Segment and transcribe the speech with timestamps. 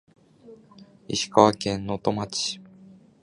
[1.07, 2.59] 石川県能登町